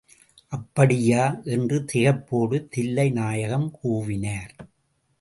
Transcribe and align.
அப்படியா? 0.47 1.41
என்று 1.43 1.85
திகைப்போடு 1.93 2.67
தில்லை 2.69 3.09
நாயகம் 3.09 3.71
கூவினார். 3.83 4.53